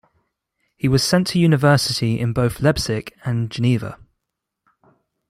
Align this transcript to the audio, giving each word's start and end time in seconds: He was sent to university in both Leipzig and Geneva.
He 0.75 0.87
was 0.87 1.03
sent 1.03 1.27
to 1.27 1.39
university 1.39 2.19
in 2.19 2.33
both 2.33 2.59
Leipzig 2.59 3.13
and 3.23 3.51
Geneva. 3.51 3.99